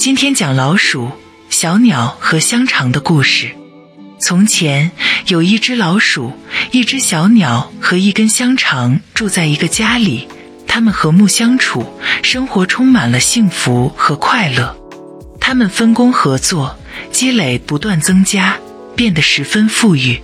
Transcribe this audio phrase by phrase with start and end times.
[0.00, 1.10] 今天讲老鼠、
[1.50, 3.50] 小鸟和香肠的故事。
[4.18, 4.92] 从前
[5.26, 6.32] 有一只老鼠、
[6.70, 10.26] 一只小鸟和一根香肠住在一个家里，
[10.66, 11.84] 他们和睦相处，
[12.22, 14.74] 生活充满了幸福和快乐。
[15.38, 16.78] 他们分工合作，
[17.12, 18.56] 积累不断增加，
[18.96, 20.18] 变得十分富裕。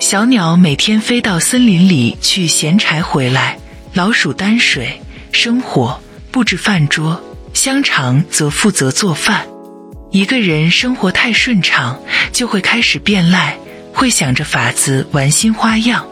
[0.00, 3.60] 小鸟每天飞到森林里去衔柴回来，
[3.92, 5.00] 老鼠担水、
[5.30, 6.00] 生火、
[6.32, 7.22] 布置饭桌。
[7.54, 9.46] 香肠则负责做饭。
[10.10, 12.00] 一个人生活太顺畅，
[12.32, 13.56] 就会开始变赖，
[13.92, 16.06] 会想着法子玩新花样。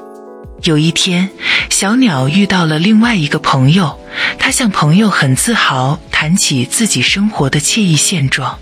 [0.62, 1.30] 有一天，
[1.70, 3.98] 小鸟遇到了另外一个朋友，
[4.38, 8.58] 他向朋友很自豪谈起自己生活的惬意现状。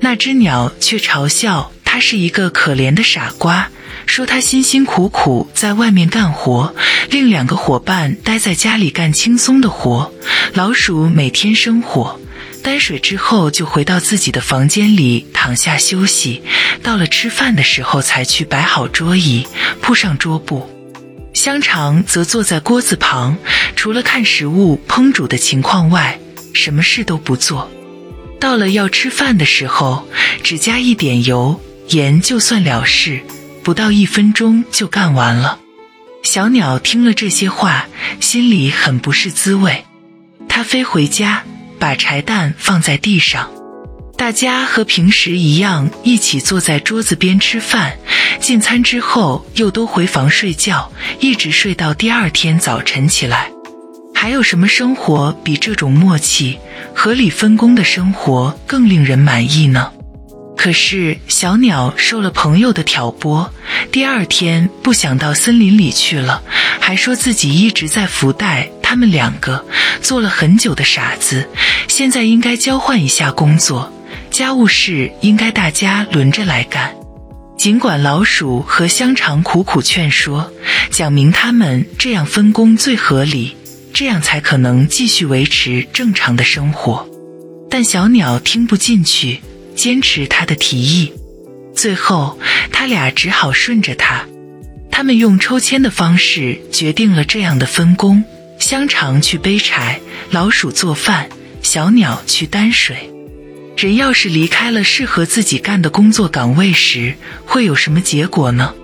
[0.00, 3.70] 那只鸟却嘲笑他是一个可怜的傻瓜。
[4.06, 6.74] 说他辛辛苦苦在外面干活，
[7.10, 10.10] 另两个伙伴待在家里干轻松的活。
[10.54, 12.18] 老鼠每天生火、
[12.62, 16.42] 担水之后，就回到自己的房间里躺下休息。
[16.82, 19.46] 到了吃饭的时候，才去摆好桌椅，
[19.82, 20.70] 铺上桌布。
[21.34, 23.36] 香肠则坐在锅子旁，
[23.74, 26.18] 除了看食物烹煮的情况外，
[26.54, 27.70] 什么事都不做。
[28.40, 30.08] 到了要吃饭的时候，
[30.42, 33.20] 只加一点油、盐就算了事。
[33.66, 35.58] 不到一分钟就干完了。
[36.22, 37.88] 小鸟听了这些话，
[38.20, 39.84] 心里很不是滋味。
[40.48, 41.42] 它飞回家，
[41.76, 43.50] 把柴蛋放在地上。
[44.16, 47.98] 大家和平时一样，一起坐在桌子边吃饭。
[48.38, 53.50] 进餐之后，又都回房睡觉，一直睡到第二天早晨起来。
[54.14, 56.60] 还有什么生活比这种默契、
[56.94, 59.92] 合理分工的生活更令人满意呢？
[60.56, 63.52] 可是小鸟受了朋友的挑拨，
[63.92, 66.42] 第二天不想到森林里去了，
[66.80, 69.64] 还说自己一直在福袋他们两个，
[70.00, 71.48] 做了很久的傻子，
[71.86, 73.92] 现在应该交换一下工作，
[74.30, 76.92] 家务事应该大家轮着来干。
[77.56, 80.50] 尽管老鼠和香肠苦苦劝说，
[80.90, 83.56] 讲明他们这样分工最合理，
[83.92, 87.08] 这样才可能继续维持正常的生活，
[87.70, 89.40] 但小鸟听不进去。
[89.76, 91.12] 坚持他的提议，
[91.74, 92.36] 最后
[92.72, 94.26] 他俩只好顺着他。
[94.90, 98.24] 他们用抽签的方式决定了这样的分工：
[98.58, 100.00] 香肠去背柴，
[100.30, 101.28] 老鼠做饭，
[101.62, 103.12] 小鸟去担水。
[103.76, 107.14] 人要是离开了适合自己干的工作岗位时，
[107.44, 108.74] 会有什么结果呢？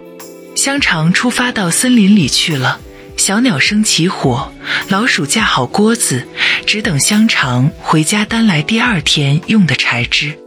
[0.54, 2.78] 香肠出发到森林里去了，
[3.16, 4.52] 小鸟生起火，
[4.90, 6.28] 老鼠架好锅子，
[6.66, 10.38] 只等香肠回家担来第二天用的柴枝。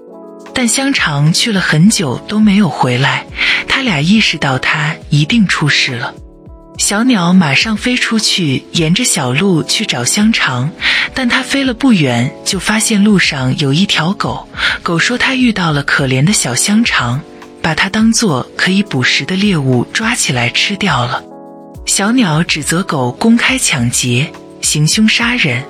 [0.56, 3.28] 但香肠去了很久都没有回来，
[3.68, 6.16] 他俩意识到他一定出事了。
[6.78, 10.72] 小鸟马上飞出去，沿着小路去找香肠，
[11.14, 14.48] 但它飞了不远，就发现路上有一条狗。
[14.82, 17.22] 狗说它遇到了可怜的小香肠，
[17.62, 21.24] 把它当做可以捕食的猎物抓起来吃掉了。
[21.86, 25.64] 小鸟指责狗公开抢劫、行凶杀人。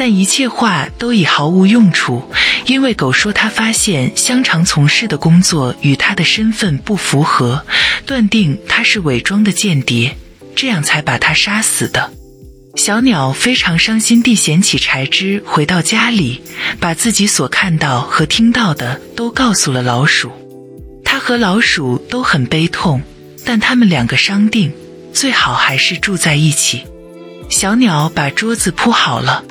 [0.00, 2.24] 但一切话都已毫无用处，
[2.64, 7.66] 因为狗说他发现香肠从事的工作与他的身份不符合，
[8.06, 10.16] 断定他是伪装的间谍，
[10.56, 12.14] 这样才把他杀死的。
[12.76, 16.40] 小鸟非常伤心地捡起柴枝，回到家里，
[16.80, 20.32] 把自己所看到和听到的都告诉了老鼠。
[21.04, 23.02] 他和老鼠都很悲痛，
[23.44, 24.72] 但他们两个商定，
[25.12, 26.86] 最好还是住在一起。
[27.50, 29.44] 小鸟把桌子铺好了。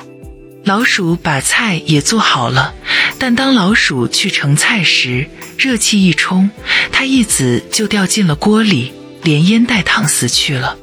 [0.70, 2.76] 老鼠把菜也做好了，
[3.18, 6.48] 但当老鼠去盛菜时，热气一冲，
[6.92, 8.92] 它一子就掉进了锅里，
[9.24, 10.78] 连烟带烫死去了。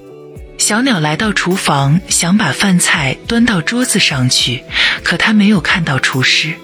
[0.58, 4.62] 小鸟来到厨房，想把饭菜端到桌子上去，
[5.04, 6.56] 可它没有看到厨师。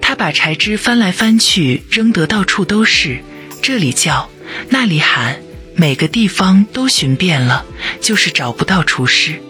[0.00, 3.22] 它把柴枝翻来翻去，扔得到处都是，
[3.60, 4.30] 这里叫，
[4.70, 5.38] 那里喊，
[5.74, 7.66] 每个地方都寻遍了，
[8.00, 9.42] 就是找不到厨师。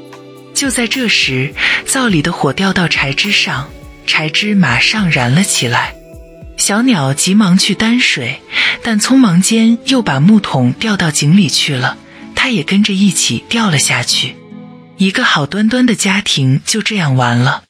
[0.55, 1.53] 就在这时，
[1.85, 3.69] 灶里的火掉到柴枝上，
[4.07, 5.95] 柴枝马上燃了起来。
[6.57, 8.41] 小鸟急忙去担水，
[8.83, 11.99] 但匆忙间又把木桶掉到井里去了，
[12.37, 14.37] 它也跟着一起掉了下去。
[14.97, 17.65] 一个好端端的家庭就这样完了。